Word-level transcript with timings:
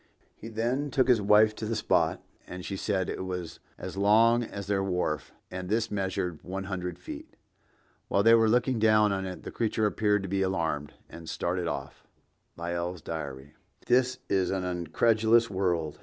He 0.35 0.47
then 0.47 0.89
took 0.89 1.07
his 1.07 1.21
wife 1.21 1.53
to 1.53 1.67
the 1.67 1.75
spot, 1.75 2.23
and 2.47 2.65
she 2.65 2.75
said 2.75 3.07
it 3.07 3.23
was 3.23 3.59
as 3.77 3.95
long 3.97 4.43
as 4.43 4.65
their 4.65 4.83
wharf, 4.83 5.31
and 5.51 5.69
this 5.69 5.91
measured 5.91 6.41
one 6.43 6.63
hundred 6.63 6.97
feet. 6.97 7.35
While 8.07 8.23
they 8.23 8.33
were 8.33 8.49
looking 8.49 8.79
down 8.79 9.11
on 9.11 9.27
it, 9.27 9.43
the 9.43 9.51
creature 9.51 9.85
appeared 9.85 10.23
to 10.23 10.27
be 10.27 10.41
alarmed, 10.41 10.95
and 11.07 11.29
started 11.29 11.67
off." 11.67 12.03
(Lyell's 12.57 13.03
Diary.) 13.03 13.53
This 13.85 14.17
is 14.27 14.49
an 14.49 14.63
incredulous 14.63 15.51
world. 15.51 15.99